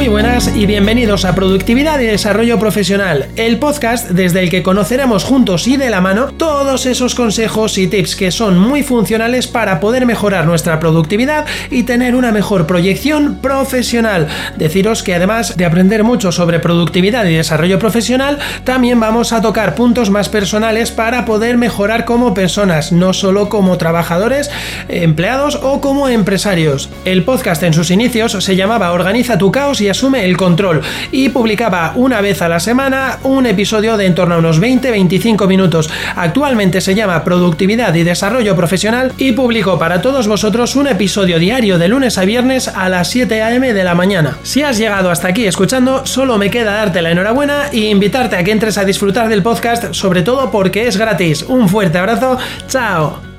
Muy 0.00 0.08
buenas 0.08 0.56
y 0.56 0.64
bienvenidos 0.64 1.26
a 1.26 1.34
Productividad 1.34 2.00
y 2.00 2.06
Desarrollo 2.06 2.58
Profesional, 2.58 3.28
el 3.36 3.58
podcast 3.58 4.08
desde 4.08 4.40
el 4.40 4.48
que 4.48 4.62
conoceremos 4.62 5.24
juntos 5.24 5.68
y 5.68 5.76
de 5.76 5.90
la 5.90 6.00
mano 6.00 6.28
todos 6.38 6.86
esos 6.86 7.14
consejos 7.14 7.76
y 7.76 7.86
tips 7.86 8.16
que 8.16 8.30
son 8.30 8.58
muy 8.58 8.82
funcionales 8.82 9.46
para 9.46 9.78
poder 9.78 10.06
mejorar 10.06 10.46
nuestra 10.46 10.80
productividad 10.80 11.44
y 11.70 11.82
tener 11.82 12.14
una 12.14 12.32
mejor 12.32 12.66
proyección 12.66 13.40
profesional. 13.42 14.26
Deciros 14.56 15.02
que 15.02 15.14
además 15.14 15.58
de 15.58 15.66
aprender 15.66 16.02
mucho 16.02 16.32
sobre 16.32 16.60
productividad 16.60 17.26
y 17.26 17.34
desarrollo 17.34 17.78
profesional, 17.78 18.38
también 18.64 19.00
vamos 19.00 19.34
a 19.34 19.42
tocar 19.42 19.74
puntos 19.74 20.08
más 20.08 20.30
personales 20.30 20.90
para 20.92 21.26
poder 21.26 21.58
mejorar 21.58 22.06
como 22.06 22.32
personas, 22.32 22.90
no 22.90 23.12
solo 23.12 23.50
como 23.50 23.76
trabajadores, 23.76 24.50
empleados 24.88 25.56
o 25.56 25.82
como 25.82 26.08
empresarios. 26.08 26.88
El 27.04 27.22
podcast 27.22 27.62
en 27.64 27.74
sus 27.74 27.90
inicios 27.90 28.32
se 28.32 28.56
llamaba 28.56 28.92
Organiza 28.92 29.36
tu 29.36 29.52
caos 29.52 29.82
y 29.82 29.89
asume 29.90 30.24
el 30.24 30.36
control 30.36 30.82
y 31.12 31.30
publicaba 31.30 31.92
una 31.96 32.20
vez 32.20 32.42
a 32.42 32.48
la 32.48 32.60
semana 32.60 33.18
un 33.22 33.46
episodio 33.46 33.96
de 33.96 34.06
en 34.10 34.14
torno 34.14 34.34
a 34.34 34.38
unos 34.38 34.60
20-25 34.60 35.46
minutos. 35.46 35.88
Actualmente 36.16 36.80
se 36.80 36.94
llama 36.94 37.22
Productividad 37.22 37.94
y 37.94 38.02
Desarrollo 38.02 38.56
Profesional 38.56 39.12
y 39.18 39.32
publico 39.32 39.78
para 39.78 40.02
todos 40.02 40.26
vosotros 40.26 40.74
un 40.76 40.88
episodio 40.88 41.38
diario 41.38 41.78
de 41.78 41.88
lunes 41.88 42.18
a 42.18 42.24
viernes 42.24 42.68
a 42.68 42.88
las 42.88 43.08
7 43.10 43.42
a.m. 43.42 43.72
de 43.72 43.84
la 43.84 43.94
mañana. 43.94 44.38
Si 44.42 44.62
has 44.62 44.78
llegado 44.78 45.10
hasta 45.10 45.28
aquí 45.28 45.46
escuchando, 45.46 46.06
solo 46.06 46.38
me 46.38 46.50
queda 46.50 46.72
darte 46.72 47.02
la 47.02 47.12
enhorabuena 47.12 47.68
e 47.72 47.88
invitarte 47.88 48.36
a 48.36 48.44
que 48.44 48.52
entres 48.52 48.78
a 48.78 48.84
disfrutar 48.84 49.28
del 49.28 49.42
podcast, 49.42 49.92
sobre 49.94 50.22
todo 50.22 50.50
porque 50.50 50.86
es 50.86 50.96
gratis. 50.96 51.44
Un 51.44 51.68
fuerte 51.68 51.98
abrazo, 51.98 52.38
chao. 52.66 53.29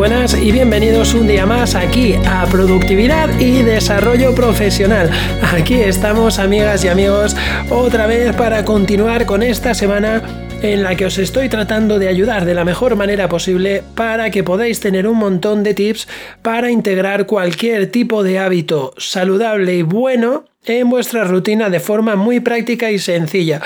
Buenas 0.00 0.34
y 0.34 0.50
bienvenidos 0.50 1.12
un 1.12 1.28
día 1.28 1.44
más 1.44 1.74
aquí 1.74 2.14
a 2.26 2.46
Productividad 2.46 3.38
y 3.38 3.60
Desarrollo 3.62 4.34
Profesional. 4.34 5.10
Aquí 5.52 5.74
estamos 5.74 6.38
amigas 6.38 6.82
y 6.86 6.88
amigos 6.88 7.36
otra 7.68 8.06
vez 8.06 8.34
para 8.34 8.64
continuar 8.64 9.26
con 9.26 9.42
esta 9.42 9.74
semana 9.74 10.22
en 10.62 10.82
la 10.82 10.96
que 10.96 11.04
os 11.04 11.18
estoy 11.18 11.50
tratando 11.50 11.98
de 11.98 12.08
ayudar 12.08 12.46
de 12.46 12.54
la 12.54 12.64
mejor 12.64 12.96
manera 12.96 13.28
posible 13.28 13.82
para 13.94 14.30
que 14.30 14.42
podáis 14.42 14.80
tener 14.80 15.06
un 15.06 15.18
montón 15.18 15.62
de 15.62 15.74
tips 15.74 16.08
para 16.40 16.70
integrar 16.70 17.26
cualquier 17.26 17.90
tipo 17.90 18.22
de 18.22 18.38
hábito 18.38 18.94
saludable 18.96 19.74
y 19.74 19.82
bueno 19.82 20.46
en 20.64 20.88
vuestra 20.88 21.24
rutina 21.24 21.68
de 21.68 21.78
forma 21.78 22.16
muy 22.16 22.40
práctica 22.40 22.90
y 22.90 22.98
sencilla. 22.98 23.60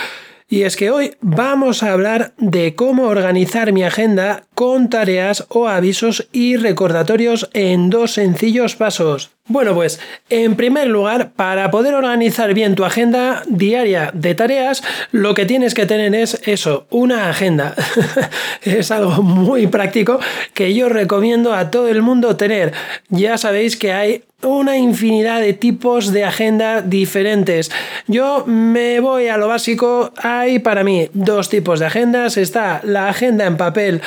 Y 0.54 0.62
es 0.62 0.76
que 0.76 0.92
hoy 0.92 1.16
vamos 1.20 1.82
a 1.82 1.90
hablar 1.90 2.32
de 2.38 2.76
cómo 2.76 3.08
organizar 3.08 3.72
mi 3.72 3.82
agenda 3.82 4.44
con 4.54 4.88
tareas 4.88 5.46
o 5.48 5.66
avisos 5.66 6.28
y 6.30 6.54
recordatorios 6.56 7.50
en 7.54 7.90
dos 7.90 8.12
sencillos 8.12 8.76
pasos. 8.76 9.33
Bueno, 9.46 9.74
pues 9.74 10.00
en 10.30 10.56
primer 10.56 10.86
lugar, 10.86 11.32
para 11.32 11.70
poder 11.70 11.92
organizar 11.92 12.54
bien 12.54 12.74
tu 12.74 12.82
agenda 12.82 13.42
diaria 13.46 14.10
de 14.14 14.34
tareas, 14.34 14.82
lo 15.12 15.34
que 15.34 15.44
tienes 15.44 15.74
que 15.74 15.84
tener 15.84 16.14
es 16.14 16.40
eso, 16.46 16.86
una 16.88 17.28
agenda. 17.28 17.74
es 18.62 18.90
algo 18.90 19.22
muy 19.22 19.66
práctico 19.66 20.18
que 20.54 20.72
yo 20.72 20.88
recomiendo 20.88 21.52
a 21.52 21.70
todo 21.70 21.88
el 21.88 22.00
mundo 22.00 22.36
tener. 22.36 22.72
Ya 23.10 23.36
sabéis 23.36 23.76
que 23.76 23.92
hay 23.92 24.24
una 24.42 24.78
infinidad 24.78 25.42
de 25.42 25.52
tipos 25.52 26.10
de 26.10 26.24
agenda 26.24 26.80
diferentes. 26.80 27.70
Yo 28.06 28.44
me 28.46 29.00
voy 29.00 29.28
a 29.28 29.36
lo 29.36 29.48
básico. 29.48 30.14
Hay 30.16 30.58
para 30.58 30.84
mí 30.84 31.10
dos 31.12 31.50
tipos 31.50 31.80
de 31.80 31.86
agendas. 31.86 32.38
Está 32.38 32.80
la 32.82 33.10
agenda 33.10 33.44
en 33.44 33.58
papel 33.58 34.00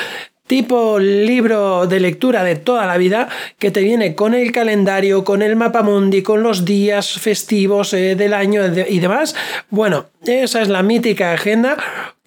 tipo 0.47 0.97
libro 0.99 1.85
de 1.87 1.99
lectura 1.99 2.43
de 2.43 2.55
toda 2.55 2.85
la 2.85 2.97
vida 2.97 3.29
que 3.59 3.71
te 3.71 3.81
viene 3.81 4.15
con 4.15 4.33
el 4.33 4.51
calendario, 4.51 5.23
con 5.23 5.41
el 5.41 5.55
mapa 5.55 5.83
mundi, 5.83 6.23
con 6.23 6.41
los 6.41 6.65
días 6.65 7.19
festivos 7.19 7.93
eh, 7.93 8.15
del 8.15 8.33
año 8.33 8.63
y 8.87 8.99
demás. 8.99 9.35
Bueno, 9.69 10.05
esa 10.25 10.61
es 10.61 10.69
la 10.69 10.83
mítica 10.83 11.33
agenda 11.33 11.77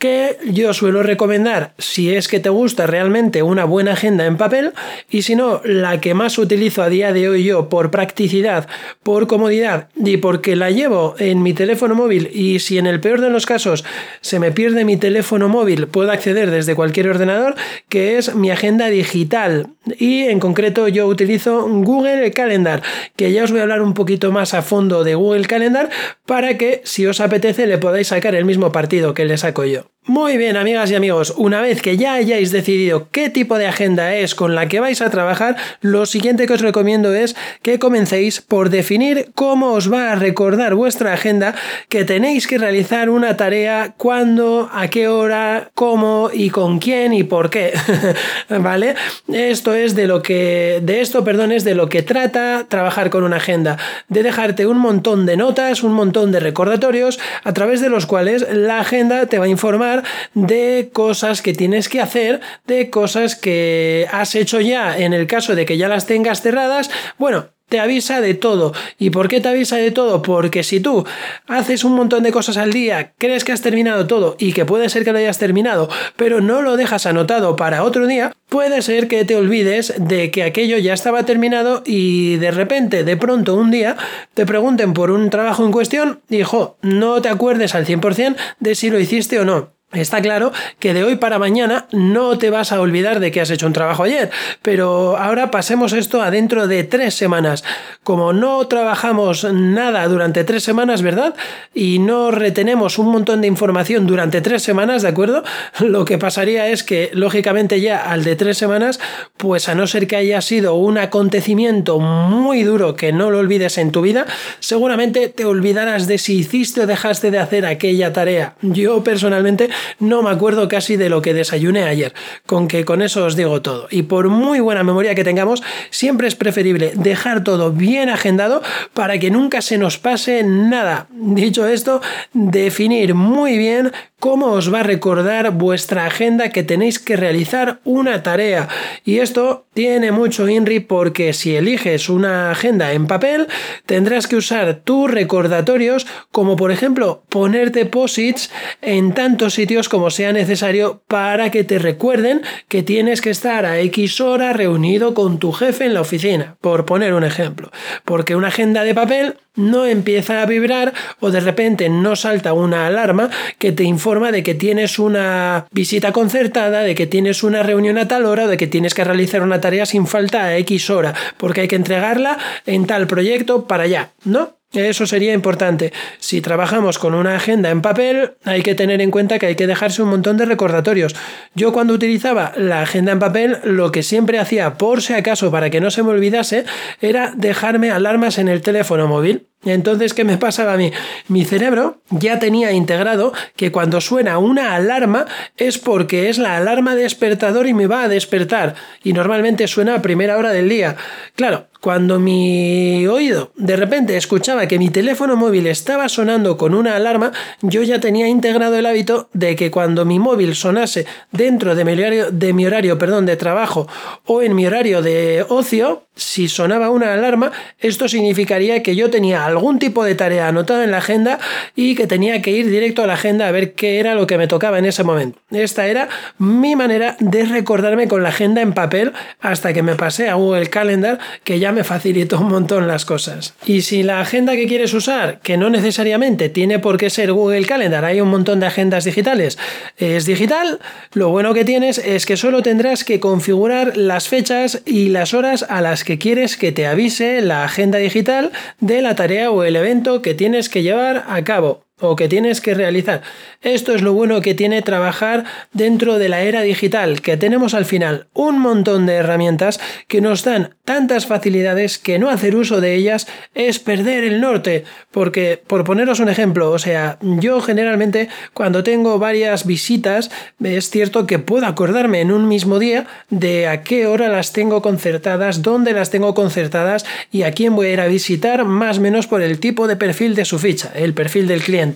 que 0.00 0.38
yo 0.46 0.72
suelo 0.72 1.02
recomendar 1.02 1.74
si 1.76 2.14
es 2.14 2.26
que 2.26 2.40
te 2.40 2.48
gusta 2.48 2.86
realmente 2.86 3.42
una 3.42 3.66
buena 3.66 3.92
agenda 3.92 4.24
en 4.24 4.38
papel 4.38 4.72
y 5.10 5.22
si 5.22 5.36
no, 5.36 5.60
la 5.62 6.00
que 6.00 6.14
más 6.14 6.38
utilizo 6.38 6.82
a 6.82 6.88
día 6.88 7.12
de 7.12 7.28
hoy 7.28 7.44
yo 7.44 7.68
por 7.68 7.90
practicidad, 7.90 8.66
por 9.02 9.26
comodidad 9.26 9.90
y 9.94 10.16
porque 10.16 10.56
la 10.56 10.70
llevo 10.70 11.14
en 11.18 11.42
mi 11.42 11.52
teléfono 11.52 11.94
móvil 11.94 12.30
y 12.32 12.60
si 12.60 12.78
en 12.78 12.86
el 12.86 13.00
peor 13.00 13.20
de 13.20 13.28
los 13.28 13.44
casos 13.44 13.84
se 14.22 14.40
me 14.40 14.52
pierde 14.52 14.86
mi 14.86 14.96
teléfono 14.96 15.50
móvil 15.50 15.86
puedo 15.86 16.10
acceder 16.10 16.50
desde 16.50 16.74
cualquier 16.74 17.08
ordenador 17.08 17.54
que 17.90 18.16
es 18.16 18.34
mi 18.34 18.50
agenda 18.50 18.86
digital 18.86 19.68
y 19.98 20.24
en 20.24 20.40
concreto 20.40 20.88
yo 20.88 21.06
utilizo 21.06 21.66
Google 21.66 22.30
Calendar 22.32 22.82
que 23.16 23.32
ya 23.32 23.44
os 23.44 23.50
voy 23.50 23.60
a 23.60 23.62
hablar 23.62 23.82
un 23.82 23.94
poquito 23.94 24.30
más 24.30 24.54
a 24.54 24.62
fondo 24.62 25.04
de 25.04 25.14
Google 25.14 25.46
Calendar 25.46 25.88
para 26.26 26.58
que 26.58 26.82
si 26.84 27.06
os 27.06 27.20
apetece 27.20 27.66
le 27.66 27.78
podáis 27.78 28.08
sacar 28.08 28.34
el 28.34 28.44
mismo 28.44 28.72
partido 28.72 29.14
que 29.14 29.24
le 29.24 29.38
saco 29.38 29.64
yo. 29.64 29.90
Muy 30.10 30.38
bien, 30.38 30.56
amigas 30.56 30.90
y 30.90 30.96
amigos, 30.96 31.32
una 31.36 31.60
vez 31.60 31.82
que 31.82 31.96
ya 31.96 32.14
hayáis 32.14 32.50
decidido 32.50 33.06
qué 33.12 33.30
tipo 33.30 33.58
de 33.58 33.68
agenda 33.68 34.16
es 34.16 34.34
con 34.34 34.56
la 34.56 34.66
que 34.66 34.80
vais 34.80 35.00
a 35.02 35.08
trabajar, 35.08 35.56
lo 35.82 36.04
siguiente 36.04 36.48
que 36.48 36.54
os 36.54 36.62
recomiendo 36.62 37.14
es 37.14 37.36
que 37.62 37.78
comencéis 37.78 38.40
por 38.40 38.70
definir 38.70 39.30
cómo 39.36 39.70
os 39.70 39.90
va 39.90 40.10
a 40.10 40.16
recordar 40.16 40.74
vuestra 40.74 41.12
agenda 41.12 41.54
que 41.88 42.04
tenéis 42.04 42.48
que 42.48 42.58
realizar 42.58 43.08
una 43.08 43.36
tarea, 43.36 43.94
cuándo, 43.96 44.68
a 44.72 44.88
qué 44.88 45.06
hora, 45.06 45.70
cómo 45.76 46.30
y 46.32 46.50
con 46.50 46.80
quién 46.80 47.12
y 47.12 47.22
por 47.22 47.48
qué. 47.48 47.72
¿Vale? 48.48 48.96
Esto 49.32 49.74
es 49.74 49.94
de 49.94 50.08
lo 50.08 50.22
que 50.22 50.80
de 50.82 51.02
esto, 51.02 51.22
perdón, 51.22 51.52
es 51.52 51.62
de 51.62 51.76
lo 51.76 51.88
que 51.88 52.02
trata 52.02 52.66
trabajar 52.68 53.10
con 53.10 53.22
una 53.22 53.36
agenda, 53.36 53.78
de 54.08 54.24
dejarte 54.24 54.66
un 54.66 54.78
montón 54.78 55.24
de 55.24 55.36
notas, 55.36 55.84
un 55.84 55.92
montón 55.92 56.32
de 56.32 56.40
recordatorios 56.40 57.20
a 57.44 57.52
través 57.52 57.80
de 57.80 57.90
los 57.90 58.06
cuales 58.06 58.44
la 58.52 58.80
agenda 58.80 59.26
te 59.26 59.38
va 59.38 59.44
a 59.44 59.48
informar 59.48 59.99
de 60.34 60.90
cosas 60.92 61.42
que 61.42 61.54
tienes 61.54 61.88
que 61.88 62.00
hacer, 62.00 62.40
de 62.66 62.90
cosas 62.90 63.36
que 63.36 64.06
has 64.12 64.34
hecho 64.34 64.60
ya 64.60 64.96
en 64.98 65.12
el 65.12 65.26
caso 65.26 65.54
de 65.54 65.64
que 65.64 65.76
ya 65.76 65.88
las 65.88 66.06
tengas 66.06 66.42
cerradas. 66.42 66.90
Bueno, 67.18 67.46
te 67.70 67.80
avisa 67.80 68.20
de 68.20 68.34
todo. 68.34 68.74
¿Y 68.98 69.08
por 69.08 69.28
qué 69.28 69.40
te 69.40 69.48
avisa 69.48 69.76
de 69.76 69.92
todo? 69.92 70.20
Porque 70.20 70.62
si 70.62 70.80
tú 70.80 71.06
haces 71.46 71.84
un 71.84 71.94
montón 71.94 72.22
de 72.22 72.32
cosas 72.32 72.58
al 72.58 72.72
día, 72.72 73.12
crees 73.16 73.44
que 73.44 73.52
has 73.52 73.62
terminado 73.62 74.06
todo 74.06 74.36
y 74.38 74.52
que 74.52 74.66
puede 74.66 74.90
ser 74.90 75.04
que 75.04 75.12
lo 75.12 75.18
hayas 75.18 75.38
terminado, 75.38 75.88
pero 76.16 76.42
no 76.42 76.60
lo 76.60 76.76
dejas 76.76 77.06
anotado 77.06 77.56
para 77.56 77.84
otro 77.84 78.06
día, 78.06 78.32
puede 78.48 78.82
ser 78.82 79.08
que 79.08 79.24
te 79.24 79.36
olvides 79.36 79.94
de 79.96 80.30
que 80.30 80.42
aquello 80.42 80.76
ya 80.76 80.92
estaba 80.92 81.24
terminado 81.24 81.82
y 81.86 82.36
de 82.36 82.50
repente, 82.50 83.04
de 83.04 83.16
pronto, 83.16 83.54
un 83.54 83.70
día, 83.70 83.96
te 84.34 84.44
pregunten 84.44 84.92
por 84.92 85.12
un 85.12 85.30
trabajo 85.30 85.64
en 85.64 85.72
cuestión 85.72 86.20
y, 86.28 86.42
jo, 86.42 86.76
no 86.82 87.22
te 87.22 87.28
acuerdes 87.28 87.74
al 87.74 87.86
100% 87.86 88.36
de 88.58 88.74
si 88.74 88.90
lo 88.90 88.98
hiciste 88.98 89.38
o 89.38 89.44
no. 89.44 89.79
Está 89.92 90.22
claro 90.22 90.52
que 90.78 90.94
de 90.94 91.02
hoy 91.02 91.16
para 91.16 91.40
mañana 91.40 91.86
no 91.90 92.38
te 92.38 92.50
vas 92.50 92.70
a 92.70 92.80
olvidar 92.80 93.18
de 93.18 93.32
que 93.32 93.40
has 93.40 93.50
hecho 93.50 93.66
un 93.66 93.72
trabajo 93.72 94.04
ayer, 94.04 94.30
pero 94.62 95.16
ahora 95.16 95.50
pasemos 95.50 95.92
esto 95.92 96.22
a 96.22 96.30
dentro 96.30 96.68
de 96.68 96.84
tres 96.84 97.14
semanas. 97.14 97.64
Como 98.04 98.32
no 98.32 98.64
trabajamos 98.68 99.42
nada 99.52 100.06
durante 100.06 100.44
tres 100.44 100.62
semanas, 100.62 101.02
¿verdad? 101.02 101.34
Y 101.74 101.98
no 101.98 102.30
retenemos 102.30 103.00
un 103.00 103.08
montón 103.08 103.40
de 103.40 103.48
información 103.48 104.06
durante 104.06 104.40
tres 104.40 104.62
semanas, 104.62 105.02
¿de 105.02 105.08
acuerdo? 105.08 105.42
Lo 105.80 106.04
que 106.04 106.18
pasaría 106.18 106.68
es 106.68 106.84
que, 106.84 107.10
lógicamente, 107.12 107.80
ya 107.80 107.98
al 107.98 108.22
de 108.22 108.36
tres 108.36 108.58
semanas, 108.58 109.00
pues 109.38 109.68
a 109.68 109.74
no 109.74 109.88
ser 109.88 110.06
que 110.06 110.14
haya 110.14 110.40
sido 110.40 110.74
un 110.74 110.98
acontecimiento 110.98 111.98
muy 111.98 112.62
duro 112.62 112.94
que 112.94 113.12
no 113.12 113.32
lo 113.32 113.38
olvides 113.38 113.76
en 113.76 113.90
tu 113.90 114.02
vida, 114.02 114.24
seguramente 114.60 115.28
te 115.28 115.46
olvidarás 115.46 116.06
de 116.06 116.18
si 116.18 116.38
hiciste 116.38 116.82
o 116.82 116.86
dejaste 116.86 117.32
de 117.32 117.40
hacer 117.40 117.66
aquella 117.66 118.12
tarea. 118.12 118.54
Yo 118.62 119.02
personalmente 119.02 119.68
no 119.98 120.22
me 120.22 120.30
acuerdo 120.30 120.68
casi 120.68 120.96
de 120.96 121.08
lo 121.08 121.22
que 121.22 121.34
desayuné 121.34 121.84
ayer, 121.84 122.14
con 122.46 122.68
que 122.68 122.84
con 122.84 123.02
eso 123.02 123.24
os 123.24 123.36
digo 123.36 123.62
todo. 123.62 123.88
Y 123.90 124.02
por 124.02 124.28
muy 124.28 124.60
buena 124.60 124.84
memoria 124.84 125.14
que 125.14 125.24
tengamos, 125.24 125.62
siempre 125.90 126.28
es 126.28 126.34
preferible 126.34 126.92
dejar 126.94 127.44
todo 127.44 127.72
bien 127.72 128.08
agendado 128.08 128.62
para 128.94 129.18
que 129.18 129.30
nunca 129.30 129.62
se 129.62 129.78
nos 129.78 129.98
pase 129.98 130.42
nada. 130.42 131.06
Dicho 131.10 131.66
esto, 131.66 132.00
definir 132.32 133.14
muy 133.14 133.58
bien 133.58 133.92
cómo 134.20 134.48
os 134.52 134.72
va 134.72 134.80
a 134.80 134.84
recordar 134.84 135.50
vuestra 135.52 136.06
agenda 136.06 136.50
que 136.50 136.62
tenéis 136.62 136.98
que 136.98 137.16
realizar 137.16 137.80
una 137.84 138.22
tarea. 138.22 138.68
Y 139.04 139.18
esto 139.18 139.66
tiene 139.72 140.12
mucho 140.12 140.48
INRI 140.48 140.80
porque 140.80 141.32
si 141.32 141.56
eliges 141.56 142.08
una 142.08 142.50
agenda 142.50 142.92
en 142.92 143.06
papel, 143.06 143.48
tendrás 143.86 144.26
que 144.26 144.36
usar 144.36 144.80
tus 144.84 145.10
recordatorios 145.10 146.06
como 146.30 146.56
por 146.56 146.70
ejemplo 146.70 147.24
ponerte 147.28 147.86
posits 147.86 148.50
en 148.82 149.14
tantos 149.14 149.54
sitios 149.54 149.69
como 149.88 150.10
sea 150.10 150.32
necesario 150.32 151.02
para 151.06 151.50
que 151.50 151.64
te 151.64 151.78
recuerden 151.78 152.42
que 152.68 152.82
tienes 152.82 153.20
que 153.20 153.30
estar 153.30 153.64
a 153.64 153.78
X 153.80 154.20
hora 154.20 154.52
reunido 154.52 155.14
con 155.14 155.38
tu 155.38 155.52
jefe 155.52 155.86
en 155.86 155.94
la 155.94 156.00
oficina, 156.00 156.56
por 156.60 156.84
poner 156.84 157.14
un 157.14 157.24
ejemplo. 157.24 157.70
Porque 158.04 158.36
una 158.36 158.48
agenda 158.48 158.84
de 158.84 158.94
papel 158.94 159.36
no 159.54 159.86
empieza 159.86 160.42
a 160.42 160.46
vibrar 160.46 160.92
o 161.20 161.30
de 161.30 161.40
repente 161.40 161.88
no 161.88 162.16
salta 162.16 162.52
una 162.52 162.86
alarma 162.86 163.30
que 163.58 163.72
te 163.72 163.84
informa 163.84 164.32
de 164.32 164.42
que 164.42 164.54
tienes 164.54 164.98
una 164.98 165.66
visita 165.70 166.12
concertada, 166.12 166.82
de 166.82 166.94
que 166.94 167.06
tienes 167.06 167.42
una 167.42 167.62
reunión 167.62 167.98
a 167.98 168.08
tal 168.08 168.26
hora 168.26 168.46
de 168.46 168.56
que 168.56 168.66
tienes 168.66 168.94
que 168.94 169.04
realizar 169.04 169.42
una 169.42 169.60
tarea 169.60 169.86
sin 169.86 170.06
falta 170.06 170.44
a 170.44 170.56
X 170.58 170.90
hora, 170.90 171.14
porque 171.36 171.62
hay 171.62 171.68
que 171.68 171.76
entregarla 171.76 172.38
en 172.66 172.86
tal 172.86 173.06
proyecto 173.06 173.66
para 173.66 173.84
allá, 173.84 174.10
¿no? 174.24 174.59
Eso 174.72 175.04
sería 175.04 175.34
importante. 175.34 175.92
Si 176.20 176.40
trabajamos 176.40 177.00
con 177.00 177.14
una 177.14 177.34
agenda 177.34 177.70
en 177.70 177.82
papel, 177.82 178.34
hay 178.44 178.62
que 178.62 178.76
tener 178.76 179.00
en 179.00 179.10
cuenta 179.10 179.40
que 179.40 179.46
hay 179.46 179.56
que 179.56 179.66
dejarse 179.66 180.00
un 180.00 180.10
montón 180.10 180.36
de 180.36 180.44
recordatorios. 180.44 181.16
Yo 181.56 181.72
cuando 181.72 181.92
utilizaba 181.92 182.52
la 182.56 182.82
agenda 182.82 183.10
en 183.10 183.18
papel, 183.18 183.58
lo 183.64 183.90
que 183.90 184.04
siempre 184.04 184.38
hacía 184.38 184.74
por 184.74 185.02
si 185.02 185.12
acaso 185.12 185.50
para 185.50 185.70
que 185.70 185.80
no 185.80 185.90
se 185.90 186.04
me 186.04 186.10
olvidase, 186.10 186.66
era 187.00 187.32
dejarme 187.36 187.90
alarmas 187.90 188.38
en 188.38 188.46
el 188.46 188.60
teléfono 188.60 189.08
móvil. 189.08 189.48
Entonces, 189.64 190.14
¿qué 190.14 190.24
me 190.24 190.38
pasaba 190.38 190.74
a 190.74 190.76
mí? 190.76 190.92
Mi 191.26 191.44
cerebro 191.44 192.00
ya 192.08 192.38
tenía 192.38 192.70
integrado 192.70 193.32
que 193.56 193.72
cuando 193.72 194.00
suena 194.00 194.38
una 194.38 194.76
alarma 194.76 195.26
es 195.56 195.78
porque 195.78 196.30
es 196.30 196.38
la 196.38 196.56
alarma 196.56 196.94
despertador 196.94 197.66
y 197.66 197.74
me 197.74 197.88
va 197.88 198.04
a 198.04 198.08
despertar. 198.08 198.76
Y 199.02 199.12
normalmente 199.14 199.66
suena 199.66 199.96
a 199.96 200.02
primera 200.02 200.38
hora 200.38 200.52
del 200.52 200.68
día. 200.68 200.96
Claro, 201.34 201.66
cuando 201.80 202.18
mi 202.18 203.06
oído 203.06 203.52
de 203.56 203.76
repente 203.76 204.16
escuchaba 204.16 204.68
que 204.68 204.78
mi 204.78 204.90
teléfono 204.90 205.36
móvil 205.36 205.66
estaba 205.66 206.08
sonando 206.08 206.56
con 206.56 206.74
una 206.74 206.96
alarma, 206.96 207.32
yo 207.62 207.82
ya 207.82 208.00
tenía 208.00 208.28
integrado 208.28 208.76
el 208.76 208.86
hábito 208.86 209.28
de 209.32 209.56
que 209.56 209.70
cuando 209.70 210.04
mi 210.04 210.18
móvil 210.18 210.54
sonase 210.54 211.06
dentro 211.32 211.74
de 211.74 211.84
mi 211.84 211.92
horario, 211.92 212.30
de, 212.30 212.52
mi 212.52 212.66
horario 212.66 212.96
de 212.96 213.36
trabajo 213.36 213.88
o 214.26 214.42
en 214.42 214.54
mi 214.54 214.66
horario 214.66 215.02
de 215.02 215.44
ocio, 215.48 216.04
si 216.14 216.48
sonaba 216.48 216.90
una 216.90 217.14
alarma, 217.14 217.50
esto 217.78 218.08
significaría 218.08 218.82
que 218.82 218.94
yo 218.94 219.10
tenía 219.10 219.46
algún 219.46 219.78
tipo 219.78 220.04
de 220.04 220.14
tarea 220.14 220.48
anotada 220.48 220.84
en 220.84 220.90
la 220.90 220.98
agenda 220.98 221.38
y 221.74 221.94
que 221.94 222.06
tenía 222.06 222.42
que 222.42 222.50
ir 222.50 222.68
directo 222.68 223.02
a 223.02 223.06
la 223.06 223.14
agenda 223.14 223.48
a 223.48 223.50
ver 223.52 223.72
qué 223.72 223.98
era 223.98 224.14
lo 224.14 224.26
que 224.26 224.36
me 224.36 224.46
tocaba 224.46 224.78
en 224.78 224.84
ese 224.84 225.02
momento. 225.02 225.38
Esta 225.50 225.86
era 225.86 226.08
mi 226.38 226.76
manera 226.76 227.16
de 227.20 227.44
recordarme 227.44 228.06
con 228.06 228.22
la 228.22 228.28
agenda 228.28 228.60
en 228.60 228.74
papel 228.74 229.12
hasta 229.40 229.72
que 229.72 229.82
me 229.82 229.94
pasé 229.94 230.28
a 230.28 230.34
Google 230.34 230.68
Calendar, 230.68 231.18
que 231.42 231.58
ya 231.58 231.69
me 231.72 231.84
facilitó 231.84 232.40
un 232.40 232.48
montón 232.48 232.88
las 232.88 233.04
cosas. 233.04 233.54
Y 233.66 233.82
si 233.82 234.02
la 234.02 234.20
agenda 234.20 234.54
que 234.54 234.66
quieres 234.66 234.94
usar, 234.94 235.40
que 235.40 235.56
no 235.56 235.70
necesariamente 235.70 236.48
tiene 236.48 236.78
por 236.78 236.96
qué 236.96 237.10
ser 237.10 237.32
Google 237.32 237.66
Calendar, 237.66 238.04
hay 238.04 238.20
un 238.20 238.28
montón 238.28 238.60
de 238.60 238.66
agendas 238.66 239.04
digitales, 239.04 239.58
es 239.96 240.26
digital, 240.26 240.78
lo 241.12 241.30
bueno 241.30 241.54
que 241.54 241.64
tienes 241.64 241.98
es 241.98 242.26
que 242.26 242.36
solo 242.36 242.62
tendrás 242.62 243.04
que 243.04 243.20
configurar 243.20 243.96
las 243.96 244.28
fechas 244.28 244.82
y 244.86 245.08
las 245.08 245.34
horas 245.34 245.64
a 245.68 245.80
las 245.80 246.04
que 246.04 246.18
quieres 246.18 246.56
que 246.56 246.72
te 246.72 246.86
avise 246.86 247.40
la 247.40 247.64
agenda 247.64 247.98
digital 247.98 248.52
de 248.80 249.02
la 249.02 249.14
tarea 249.14 249.50
o 249.50 249.64
el 249.64 249.76
evento 249.76 250.22
que 250.22 250.34
tienes 250.34 250.68
que 250.68 250.82
llevar 250.82 251.24
a 251.28 251.42
cabo 251.44 251.84
o 252.00 252.16
que 252.16 252.28
tienes 252.28 252.60
que 252.60 252.74
realizar. 252.74 253.22
Esto 253.62 253.94
es 253.94 254.02
lo 254.02 254.12
bueno 254.12 254.40
que 254.40 254.54
tiene 254.54 254.82
trabajar 254.82 255.44
dentro 255.72 256.18
de 256.18 256.28
la 256.28 256.42
era 256.42 256.62
digital, 256.62 257.20
que 257.20 257.36
tenemos 257.36 257.74
al 257.74 257.84
final 257.84 258.28
un 258.32 258.58
montón 258.58 259.06
de 259.06 259.14
herramientas 259.14 259.80
que 260.08 260.20
nos 260.20 260.44
dan 260.44 260.74
tantas 260.84 261.26
facilidades 261.26 261.98
que 261.98 262.18
no 262.18 262.30
hacer 262.30 262.56
uso 262.56 262.80
de 262.80 262.94
ellas 262.94 263.26
es 263.54 263.78
perder 263.78 264.24
el 264.24 264.40
norte, 264.40 264.84
porque 265.10 265.62
por 265.66 265.84
poneros 265.84 266.20
un 266.20 266.28
ejemplo, 266.28 266.70
o 266.70 266.78
sea, 266.78 267.18
yo 267.20 267.60
generalmente 267.60 268.28
cuando 268.54 268.82
tengo 268.82 269.18
varias 269.18 269.66
visitas, 269.66 270.30
es 270.62 270.90
cierto 270.90 271.26
que 271.26 271.38
puedo 271.38 271.66
acordarme 271.66 272.20
en 272.20 272.32
un 272.32 272.48
mismo 272.48 272.78
día 272.78 273.06
de 273.28 273.68
a 273.68 273.82
qué 273.82 274.06
hora 274.06 274.28
las 274.28 274.52
tengo 274.52 274.82
concertadas, 274.82 275.62
dónde 275.62 275.92
las 275.92 276.10
tengo 276.10 276.34
concertadas 276.34 277.04
y 277.30 277.42
a 277.42 277.52
quién 277.52 277.76
voy 277.76 277.88
a 277.88 277.92
ir 277.92 278.00
a 278.00 278.06
visitar, 278.06 278.64
más 278.64 278.98
o 278.98 279.00
menos 279.00 279.26
por 279.26 279.42
el 279.42 279.60
tipo 279.60 279.86
de 279.86 279.96
perfil 279.96 280.34
de 280.34 280.44
su 280.44 280.58
ficha, 280.58 280.90
el 280.94 281.14
perfil 281.14 281.46
del 281.46 281.62
cliente. 281.62 281.89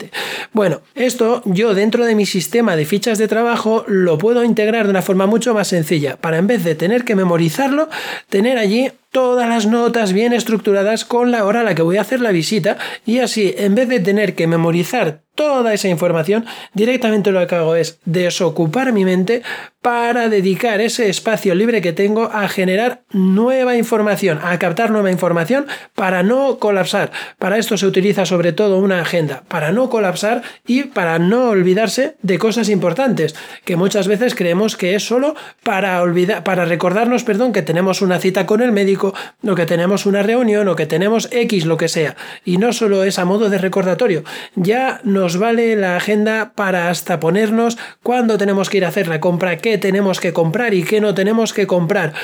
Bueno, 0.53 0.81
esto 0.95 1.43
yo 1.45 1.75
dentro 1.75 2.05
de 2.05 2.15
mi 2.15 2.27
sistema 2.27 2.77
de 2.77 2.85
fichas 2.85 3.19
de 3.19 3.29
trabajo 3.29 3.85
lo 3.87 4.19
puedo 4.19 4.45
integrar 4.45 4.85
de 4.85 4.91
una 4.91 5.03
forma 5.03 5.27
mucho 5.27 5.55
más 5.55 5.69
sencilla, 5.69 6.17
para 6.17 6.39
en 6.39 6.47
vez 6.47 6.65
de 6.65 6.75
tener 6.75 7.05
que 7.05 7.15
memorizarlo, 7.15 7.89
tener 8.29 8.59
allí 8.59 8.91
todas 9.15 9.49
las 9.49 9.67
notas 9.67 10.13
bien 10.13 10.33
estructuradas 10.33 11.05
con 11.05 11.31
la 11.31 11.45
hora 11.45 11.61
a 11.61 11.63
la 11.63 11.77
que 11.77 11.83
voy 11.83 11.99
a 11.99 12.01
hacer 12.01 12.21
la 12.21 12.33
visita 12.33 12.79
y 13.07 13.21
así 13.21 13.55
en 13.57 13.77
vez 13.77 13.89
de 13.89 14.01
tener 14.01 14.35
que 14.35 14.49
memorizar 14.49 15.23
toda 15.35 15.75
esa 15.75 15.89
información, 15.89 16.47
directamente 16.75 17.33
lo 17.33 17.47
que 17.47 17.55
hago 17.55 17.77
es 17.77 17.99
desocupar 18.05 18.93
mi 18.93 19.05
mente 19.05 19.43
para 19.83 20.31
dedicar 20.31 20.81
ese 20.81 21.11
espacio 21.11 21.55
libre 21.55 21.83
que 21.83 21.93
tengo 21.93 22.31
a 22.33 22.49
generar 22.49 23.03
nueva 23.11 23.77
información, 23.77 24.39
a 24.43 24.59
captar 24.59 24.91
nueva 24.91 25.11
información 25.11 25.67
para 25.95 26.23
no 26.23 26.59
colapsar. 26.59 27.11
Para 27.39 27.59
esto 27.59 27.77
se 27.77 27.87
utiliza 27.87 28.25
sobre 28.25 28.53
todo 28.53 28.79
una 28.79 29.03
agenda, 29.03 29.43
para 29.49 29.73
no 29.73 29.91
colapsar 29.91 30.43
y 30.67 30.85
para 30.85 31.19
no 31.19 31.51
olvidarse 31.51 32.17
de 32.23 32.39
cosas 32.39 32.71
importantes, 32.71 33.35
que 33.65 33.77
muchas 33.77 34.09
veces 34.09 34.35
creemos 34.35 34.77
que 34.77 34.95
es 34.95 35.05
solo 35.05 35.35
para 35.63 36.01
olvidar, 36.01 36.45
para 36.45 36.65
recordarnos, 36.65 37.25
perdón, 37.25 37.53
que 37.53 37.61
tenemos 37.61 38.01
una 38.01 38.21
cita 38.21 38.47
con 38.47 38.63
el 38.63 38.73
médico, 38.73 39.04
o 39.13 39.55
que 39.55 39.67
tenemos 39.67 40.07
una 40.07 40.23
reunión, 40.23 40.69
o 40.69 40.77
que 40.77 40.87
tenemos 40.87 41.29
X, 41.31 41.67
lo 41.67 41.77
que 41.77 41.89
sea. 41.89 42.17
Y 42.45 42.59
no 42.59 42.73
solo 42.73 43.05
es 43.05 43.19
a 43.19 43.25
modo 43.25 43.51
de 43.51 43.59
recordatorio, 43.59 44.25
ya 44.55 45.01
nos 45.05 45.39
vale 45.39 45.77
la 45.77 45.97
agenda 45.97 46.53
para 46.55 46.89
hasta 46.89 47.21
ponernos 47.21 47.77
cuándo 48.03 48.39
tenemos 48.39 48.71
que 48.71 48.79
ir 48.79 48.85
a 48.85 48.89
hacer 48.89 49.09
la 49.09 49.21
compra, 49.21 49.59
qué 49.59 49.79
tenemos 49.79 50.21
que 50.21 50.33
comprar 50.33 50.75
y 50.75 50.85
qué 50.85 51.01
no 51.01 51.15
tenemos 51.15 51.53
que 51.53 51.67
comprar. 51.67 52.15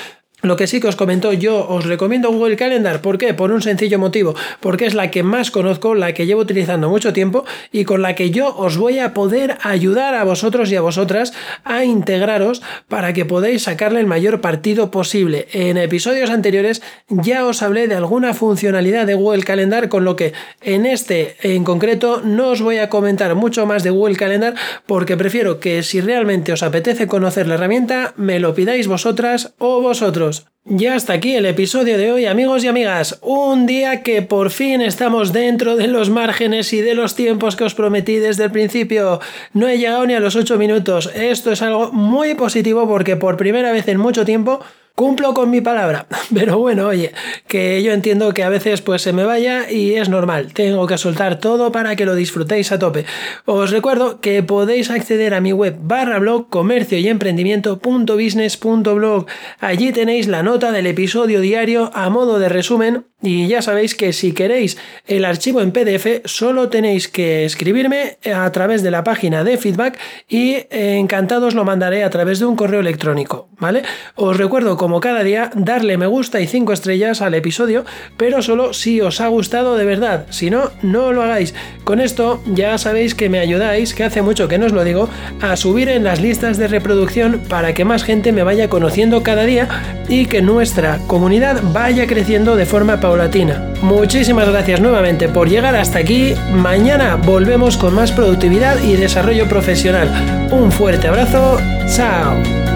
Lo 0.43 0.57
que 0.57 0.67
sí 0.67 0.81
que 0.81 0.89
os 0.89 0.97
comento, 0.97 1.33
yo 1.33 1.69
os 1.69 1.85
recomiendo 1.85 2.33
Google 2.33 2.57
Calendar. 2.57 3.03
¿Por 3.03 3.19
qué? 3.19 3.35
Por 3.35 3.53
un 3.53 3.63
sencillo 3.63 3.99
motivo. 3.99 4.35
Porque 4.61 4.87
es 4.87 4.95
la 4.95 5.11
que 5.11 5.23
más 5.23 5.51
conozco, 5.51 5.95
la 5.95 6.15
que 6.15 6.27
llevo 6.27 6.41
utilizando 6.41 6.89
mucho 6.89 7.13
tiempo 7.13 7.45
y 7.73 7.85
con 7.85 8.03
la 8.03 8.15
que 8.15 8.31
yo 8.31 8.57
os 8.57 8.79
voy 8.79 8.99
a 8.99 9.13
poder 9.13 9.59
ayudar 9.63 10.15
a 10.15 10.25
vosotros 10.25 10.71
y 10.73 10.77
a 10.77 10.81
vosotras 10.81 11.33
a 11.65 11.85
integraros 11.85 12.63
para 12.89 13.13
que 13.13 13.25
podáis 13.25 13.65
sacarle 13.65 14.01
el 14.01 14.07
mayor 14.07 14.41
partido 14.41 14.91
posible. 14.91 15.49
En 15.53 15.77
episodios 15.77 16.31
anteriores 16.31 16.83
ya 17.09 17.45
os 17.47 17.63
hablé 17.63 17.89
de 17.89 17.95
alguna 17.95 18.35
funcionalidad 18.35 19.07
de 19.07 19.15
Google 19.15 19.43
Calendar, 19.43 19.89
con 19.89 20.05
lo 20.05 20.17
que 20.17 20.33
en 20.63 20.87
este 20.87 21.37
en 21.43 21.65
concreto 21.65 22.23
no 22.25 22.49
os 22.49 22.63
voy 22.63 22.79
a 22.79 22.89
comentar 22.89 23.35
mucho 23.35 23.67
más 23.67 23.83
de 23.83 23.91
Google 23.91 24.17
Calendar 24.17 24.55
porque 24.87 25.17
prefiero 25.17 25.61
que 25.61 25.83
si 25.83 26.01
realmente 26.01 26.53
os 26.53 26.63
apetece 26.63 27.07
conocer 27.07 27.47
la 27.47 27.55
herramienta, 27.55 28.15
me 28.17 28.41
lo 28.41 28.55
pidáis 28.55 28.87
vosotras 28.87 29.53
o 29.59 29.81
vosotros. 29.81 30.30
Ya 30.65 30.95
hasta 30.95 31.15
aquí 31.15 31.35
el 31.35 31.47
episodio 31.47 31.97
de 31.97 32.13
hoy, 32.13 32.27
amigos 32.27 32.63
y 32.65 32.69
amigas. 32.69 33.19
Un 33.23 33.67
día 33.67 34.03
que 34.03 34.21
por 34.21 34.51
fin 34.51 34.83
estamos 34.83 35.33
dentro 35.33 35.77
de 35.77 35.89
los 35.89 36.11
márgenes 36.11 36.73
y 36.73 36.83
de 36.83 36.95
los 36.95 37.15
tiempos 37.15 37.57
que 37.57 37.65
os 37.65 37.75
prometí 37.75 38.17
desde 38.17 38.45
el 38.45 38.51
principio. 38.51 39.21
No 39.55 39.69
he 39.69 39.79
llegado 39.79 40.07
ni 40.07 40.15
a 40.15 40.21
los 40.21 40.37
8 40.37 40.59
minutos. 40.59 41.11
Esto 41.15 41.51
es 41.51 41.63
algo 41.63 41.93
muy 41.93 42.35
positivo 42.35 42.87
porque 42.87 43.17
por 43.17 43.37
primera 43.37 43.73
vez 43.73 43.89
en 43.89 43.99
mucho 43.99 44.25
tiempo 44.25 44.61
cumplo 44.95 45.35
con 45.35 45.51
mi 45.51 45.61
palabra. 45.61 46.07
Pero 46.35 46.59
bueno, 46.59 46.87
oye, 46.89 47.13
que 47.47 47.83
yo 47.83 47.93
entiendo 47.93 48.33
que 48.35 48.43
a 48.43 48.49
veces 48.49 48.81
pues 48.81 49.03
se 49.03 49.13
me 49.13 49.25
vaya 49.25 49.71
y 49.71 49.95
es 49.95 50.09
normal. 50.09 50.53
Tengo 50.53 50.87
que 50.87 50.99
soltar 50.99 51.39
todo 51.41 51.73
para 51.73 51.97
que 51.97 52.07
lo 52.07 52.15
disfrutéis 52.15 52.71
a 52.73 52.79
tope. 52.79 53.05
Os 53.45 53.71
recuerdo 53.71 54.21
que 54.21 54.43
podéis 54.43 54.91
acceder 54.91 55.35
a 55.35 55.41
mi 55.41 55.53
web 55.53 55.77
barra 55.81 56.19
blog 56.19 56.49
comercio 56.49 56.99
y 56.99 57.09
emprendimiento.business.blog. 57.09 59.27
Allí 59.59 59.93
tenéis 59.93 60.29
la 60.29 60.43
nota 60.43 60.73
del 60.73 60.87
episodio 60.87 61.41
diario 61.41 61.91
a 61.95 62.11
modo 62.11 62.39
de 62.39 62.49
resumen 62.49 63.05
y 63.23 63.49
ya 63.49 63.61
sabéis 63.61 63.95
que 63.95 64.13
si 64.13 64.33
queréis 64.33 64.79
el 65.07 65.27
archivo 65.27 65.61
en 65.61 65.73
PDF 65.73 66.23
solo 66.25 66.71
tenéis 66.71 67.09
que 67.09 67.45
escribirme 67.45 68.17
a 68.35 68.51
través 68.51 68.83
de 68.83 68.91
la 68.91 69.05
página 69.05 69.45
de 69.45 69.59
feedback 69.59 69.99
y 70.29 70.57
encantados 70.71 71.55
lo 71.55 71.65
mandaré 71.65 72.03
a 72.03 72.11
través 72.11 72.39
de 72.39 72.47
un 72.47 72.57
correo 72.57 72.81
electrónico, 72.81 73.49
¿vale? 73.59 73.83
Os 74.15 74.37
recuerdo 74.37 74.77
como 74.81 74.99
cada 75.01 75.23
día 75.23 75.51
darle 75.55 75.99
me 75.99 76.07
gusta 76.07 76.41
y 76.41 76.47
5 76.47 76.73
estrellas 76.73 77.21
al 77.21 77.35
episodio, 77.35 77.85
pero 78.17 78.41
solo 78.41 78.73
si 78.73 79.03
os 79.03 79.21
ha 79.21 79.27
gustado 79.27 79.77
de 79.77 79.85
verdad, 79.85 80.25
si 80.31 80.49
no, 80.49 80.71
no 80.81 81.13
lo 81.13 81.23
hagáis. 81.23 81.55
Con 81.85 82.01
esto 82.01 82.43
ya 82.47 82.79
sabéis 82.79 83.15
que 83.15 83.29
me 83.29 83.41
ayudáis, 83.41 83.93
que 83.93 84.05
hace 84.05 84.23
mucho 84.23 84.49
que 84.49 84.57
no 84.57 84.65
os 84.65 84.73
lo 84.73 84.83
digo, 84.83 85.11
a 85.43 85.55
subir 85.57 85.91
en 85.91 86.05
las 86.05 86.23
listas 86.23 86.57
de 86.57 86.67
reproducción 86.67 87.43
para 87.47 87.75
que 87.75 87.85
más 87.85 88.05
gente 88.05 88.33
me 88.33 88.43
vaya 88.43 88.71
conociendo 88.71 89.23
cada 89.23 89.45
día 89.45 89.69
y 90.09 90.25
que 90.25 90.41
nuestra 90.41 90.99
comunidad 91.07 91.61
vaya 91.75 92.07
creciendo 92.07 92.57
de 92.57 92.65
forma 92.65 93.01
paulatina. 93.01 93.75
Muchísimas 93.83 94.49
gracias 94.49 94.81
nuevamente 94.81 95.29
por 95.29 95.51
llegar 95.51 95.77
hasta 95.77 95.99
aquí. 95.99 96.33
Mañana 96.55 97.17
volvemos 97.17 97.77
con 97.77 97.95
más 97.95 98.13
productividad 98.13 98.83
y 98.83 98.97
desarrollo 98.97 99.47
profesional. 99.47 100.49
Un 100.51 100.73
fuerte 100.73 101.07
abrazo. 101.07 101.59
Chao. 101.87 102.70